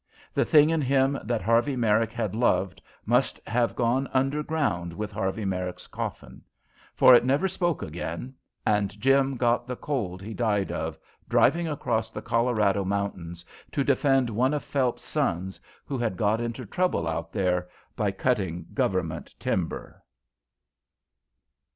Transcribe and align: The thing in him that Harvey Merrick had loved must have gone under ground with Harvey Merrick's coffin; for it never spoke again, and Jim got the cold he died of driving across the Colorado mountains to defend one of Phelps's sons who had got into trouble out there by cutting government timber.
The 0.33 0.45
thing 0.45 0.71
in 0.71 0.81
him 0.81 1.19
that 1.23 1.43
Harvey 1.43 1.75
Merrick 1.75 2.11
had 2.11 2.33
loved 2.33 2.81
must 3.05 3.39
have 3.45 3.75
gone 3.75 4.09
under 4.11 4.41
ground 4.41 4.93
with 4.93 5.11
Harvey 5.11 5.45
Merrick's 5.45 5.85
coffin; 5.85 6.41
for 6.95 7.13
it 7.13 7.23
never 7.23 7.47
spoke 7.47 7.83
again, 7.83 8.33
and 8.65 8.99
Jim 8.99 9.37
got 9.37 9.67
the 9.67 9.75
cold 9.75 10.19
he 10.19 10.33
died 10.33 10.71
of 10.71 10.97
driving 11.29 11.67
across 11.67 12.09
the 12.09 12.23
Colorado 12.23 12.83
mountains 12.83 13.45
to 13.71 13.83
defend 13.83 14.31
one 14.31 14.55
of 14.55 14.63
Phelps's 14.63 15.07
sons 15.07 15.61
who 15.85 15.99
had 15.99 16.17
got 16.17 16.41
into 16.41 16.65
trouble 16.65 17.07
out 17.07 17.31
there 17.31 17.69
by 17.95 18.09
cutting 18.09 18.65
government 18.73 19.35
timber. 19.39 20.01